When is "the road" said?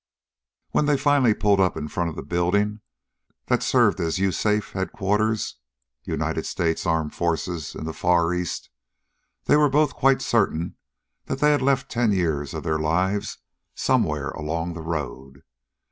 14.73-15.43